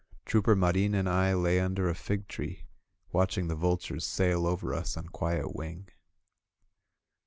[0.25, 2.63] Trooper Marin and I lay under a fig tree,
[3.11, 5.89] watching the vultures sail over us on quiet wing.